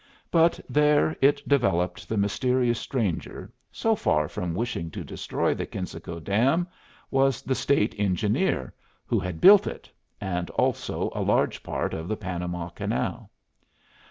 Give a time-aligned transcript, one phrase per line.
[0.31, 6.19] But there it developed the mysterious stranger, so far from wishing to destroy the Kensico
[6.19, 6.67] dam,
[7.11, 8.73] was the State Engineer
[9.05, 13.29] who had built it, and, also, a large part of the Panama Canal.